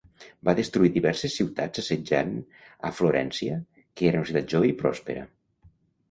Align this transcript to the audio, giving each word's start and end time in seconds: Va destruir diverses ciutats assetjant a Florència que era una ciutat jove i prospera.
Va 0.47 0.53
destruir 0.59 0.89
diverses 0.93 1.33
ciutats 1.39 1.81
assetjant 1.81 2.31
a 2.89 2.91
Florència 2.99 3.57
que 4.01 4.09
era 4.13 4.23
una 4.23 4.31
ciutat 4.31 4.49
jove 4.55 4.71
i 4.71 4.75
prospera. 4.81 5.27